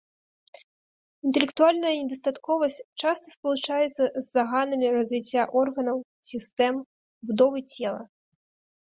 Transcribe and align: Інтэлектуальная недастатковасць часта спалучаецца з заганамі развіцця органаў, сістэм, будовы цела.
Інтэлектуальная 1.31 1.91
недастатковасць 1.97 2.79
часта 3.03 3.33
спалучаецца 3.35 3.91
з 4.07 4.23
заганамі 4.35 4.87
развіцця 4.97 5.43
органаў, 5.63 5.97
сістэм, 6.31 6.75
будовы 7.29 7.59
цела. 7.77 8.01